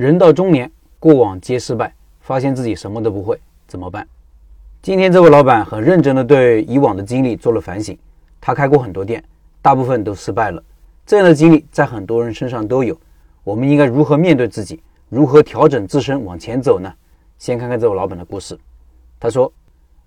[0.00, 4.08] 人到中年，过往皆失败，发现自己什么都不会，怎么办？
[4.80, 7.94] 今天这位老板很认真地对以往的经历做了反省。
[8.40, 9.22] 他开过很多店，
[9.60, 10.62] 大部分都失败了。
[11.04, 12.98] 这样的经历在很多人身上都有。
[13.44, 14.82] 我们应该如何面对自己？
[15.10, 16.90] 如何调整自身往前走呢？
[17.36, 18.58] 先看看这位老板的故事。
[19.18, 19.52] 他说：“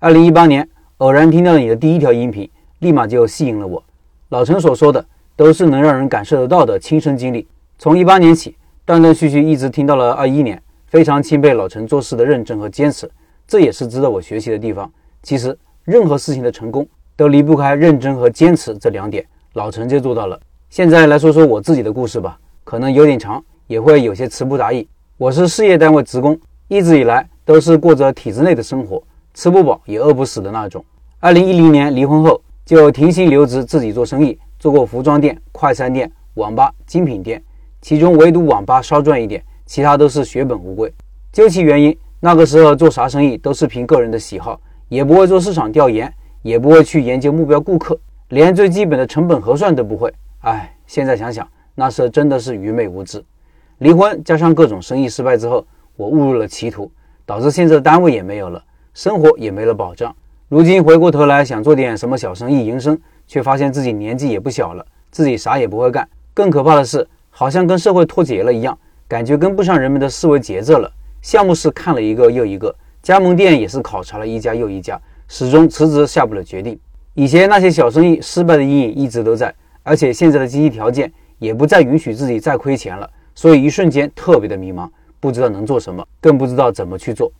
[0.00, 0.66] 二零一八年，
[0.96, 2.48] 偶然听到了你的第一条音频，
[2.78, 3.84] 立马就吸引了我。
[4.30, 5.04] 老陈所说的
[5.36, 7.46] 都是能让人感受得到的亲身经历。
[7.76, 13.10] 从一八年起，断断续续一直听到了二一年，非常钦佩老陈做事的认真和坚持，
[13.46, 14.90] 这也是值得我学习的地方。
[15.22, 20.40] 其实，任何事情的成功都离不开认真和坚持这两点，老陈就做到了。
[20.68, 24.86] 现在来说说我自己的故事吧。”可能有点长，也会有些词不达意。
[25.18, 26.38] 我是事业单位职工，
[26.68, 29.02] 一直以来都是过着体制内的生活，
[29.34, 30.82] 吃不饱也饿不死的那种。
[31.18, 37.42] 二零一零年离婚后，就停薪留职自己做生意，做过服装店、快餐店、网吧、精品店，
[37.82, 40.90] 其中唯独网吧稍赚一点，其他都是血本无归。
[41.32, 44.58] 究其原因，那个时候做啥生意都是凭个人的喜好，
[44.88, 46.10] 也不会做市场调研，
[46.42, 50.14] 也不会去研究目标顾客，连最基本的成本核算都不会。
[50.42, 51.46] 唉，现在想想。
[51.74, 53.24] 那时候真的是愚昧无知，
[53.78, 56.88] 离婚加上各种生意失败之后，我误入了歧途，
[57.24, 60.14] 导致现在的单位也没有了，生活也没了保障。
[60.50, 62.96] 如今回过头来想做点什么小生意营生，
[63.26, 66.06] 却发现自己年纪也不小了，自己啥也不会干。
[66.34, 70.88] 更可怕的是，好像跟社会脱节了一样，感觉跟不上人们的思维节奏了。
[71.20, 76.78] 项目是看了一个又一个，加盟店也是考察了一家又一家，始终迟迟下不了决定。
[77.14, 79.52] 以前那些小生意失败的阴影一直都在，
[79.82, 81.12] 而且现在的经济条件。
[81.38, 87.32] 也不再允许自己再亏钱了，所以一瞬间特别的迷茫，不知道能做什么，更不知道怎么去做。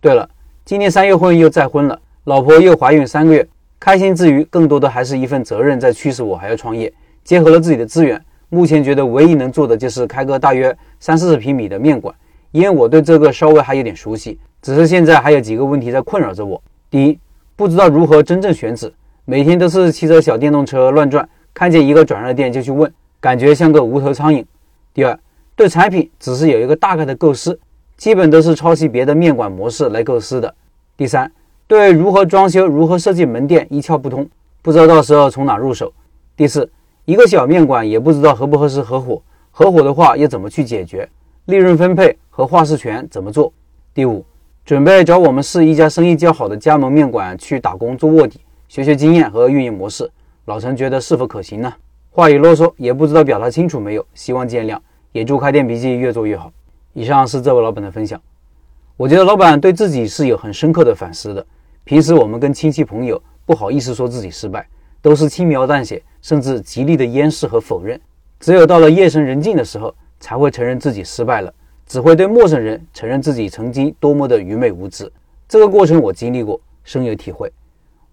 [0.00, 0.30] 对了，
[0.64, 3.44] 今年三月份又再婚了，老婆又怀孕三个月，
[3.80, 6.92] 开心之余，更多的还是一份责任在驱使我还要创业。
[7.24, 12.14] 结合了自己的资源，目前觉得唯一能做的就是开个大约三四十平米的面馆，
[12.50, 14.38] 因为我对这个稍微还有点熟悉。
[14.62, 17.18] 只是现在还有几个问题在困扰着我：第一，
[17.54, 18.92] 不知道如何真正选址，
[19.24, 22.92] 每天都是骑着小电动车乱转，看见一个转让店就去问。
[23.20, 24.44] 感觉像个无头苍蝇。
[24.94, 25.18] 第二，
[25.54, 27.58] 对产品只是有一个大概的构思，
[27.96, 30.54] 基本都是抄袭别的面馆模式来构思的。
[30.96, 31.30] 第三，
[31.66, 34.28] 对如何装修、如何设计门店一窍不通，
[34.62, 35.92] 不知道到时候从哪入手。
[36.36, 36.70] 第四，
[37.08, 41.08] 一个小面馆也不知道合不合适合伙，合伙的话又怎么去解决？
[41.46, 43.50] 利润分配和话事权怎么做？
[43.94, 44.22] 第五，
[44.62, 50.10] 准备找我们市一家生意较好的加盟面馆去打工做卧底，学学经验和运营模式。
[50.44, 51.72] 老陈觉得是否可行呢？
[52.10, 54.78] 话语啰嗦，也不知道表达清楚没有，希望见谅。
[55.12, 56.52] 也祝开店笔记越做越好。
[56.92, 58.20] 以上是这位老板的分享。
[58.98, 61.46] 我觉得老板对自己是有很深刻的反思的。
[61.84, 64.68] 平时我们跟亲戚朋友不好意思说自己失败，
[65.00, 68.00] 都是轻描淡写，甚至极力的掩饰和否认。
[68.40, 71.52] 只有到了夜深人静的时候，才会承认自己失败了，
[71.86, 75.10] 只会对陌生人承认自己曾经多么的愚昧无知。
[75.48, 77.52] 这个过程我经历过，深有体会。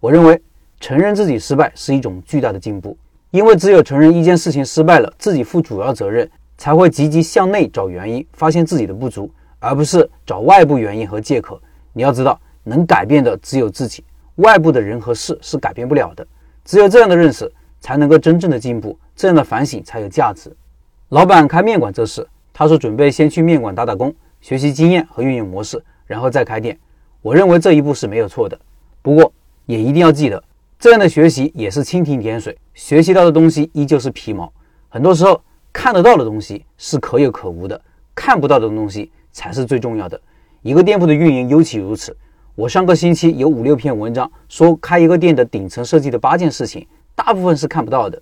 [0.00, 0.40] 我认为
[0.80, 2.96] 承认自己失败是一种巨大的进步。
[3.32, 11.60] 因为只有承认一件事情失败了，自己负主要责任，才会积极向内找原因，发现自己的不足，而不是找外部原因和借口。
[11.92, 14.02] 你要知道，能改变的只有自己，
[14.36, 16.26] 外部的人和事是改变不了的。
[16.66, 20.52] 只有这样的认识，才能够真正的进步，这样的反省才有价值。
[21.10, 26.76] 老板开面馆这事，他说准备先去面馆打打工，学习经验和运营模式，然后再开店。
[27.22, 28.58] 我认为这一步是没有错的，
[29.00, 29.32] 不过
[29.66, 30.42] 也一定要记得。
[30.76, 34.52] 这样的学习也是蜻蜓点水，学习到的东西依旧是皮毛。
[34.88, 35.40] 很多时候
[35.72, 37.80] 看得到的东西是可有可无的，
[38.12, 40.20] 看不到的东西才是最重要的。
[40.62, 42.16] 一个店铺的运营尤其如此。
[42.56, 48.20] 我上个星期有五六篇文章说开一个店的顶层设计的八件事情，大部分是看不到的。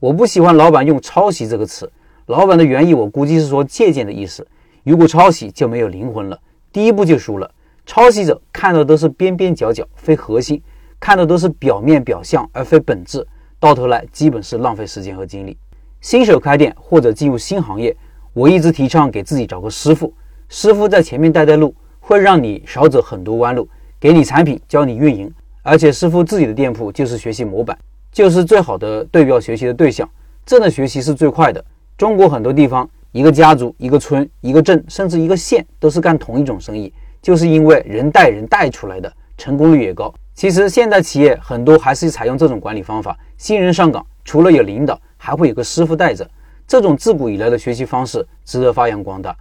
[0.00, 1.88] 我不喜欢老板用抄袭这个词，
[2.26, 4.44] 老板的原意我估计是说借鉴的意思。
[4.82, 6.36] 如果抄袭就没有灵魂了，
[6.72, 7.48] 第一步就输了。
[7.86, 10.60] 抄袭者看到都是边边角角，非核心。
[10.98, 13.24] 看的都是表面表象，而非本质，
[13.60, 15.56] 到头来基本是浪费时间和精力。
[16.00, 17.96] 新手开店或者进入新行业，
[18.32, 20.12] 我一直提倡给自己找个师傅，
[20.48, 23.68] 师傅在前面带带路，会让你少走很多弯路，
[24.00, 27.76] 给你产品，教你运营，而且师傅自己的店铺就是学习模板，
[28.12, 30.08] 就是最好的对标学习的对象，
[30.46, 31.64] 这样的学习是最快的。
[31.96, 40.14] 中国很多地方，一个家族、一个村、一个镇，甚至一个县，都是干同一种生意，就是因为人带人带出来的，成功率也高。
[40.34, 46.28] 其实现在企业很多还是采用这种管理方法，新人上岗除了有领导，还会有个师傅带着。
[46.68, 49.36] 这种自古以来的学习方式值得发扬光大。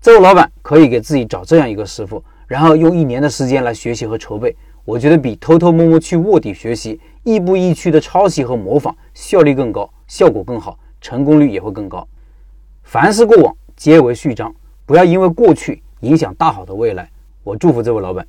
[0.00, 4.54] 这位老板可以给自己找这样一个师傅，然后用一年的时间来学习和筹备。
[4.84, 12.06] 我觉得比偷偷摸摸去卧底学习、亦步亦趋的抄袭和模仿效率更高，效果更好，成功率也会更高。
[12.82, 14.54] 凡是过往皆为序章，
[14.84, 17.08] 不要因为过去影响大好的未来。
[17.42, 18.26] 我祝福这位老板。